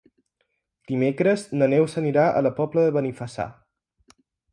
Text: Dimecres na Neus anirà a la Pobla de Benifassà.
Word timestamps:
Dimecres 0.91 1.43
na 1.61 1.67
Neus 1.73 1.93
anirà 2.01 2.23
a 2.29 2.41
la 2.47 2.53
Pobla 2.61 2.87
de 2.87 2.95
Benifassà. 2.97 3.47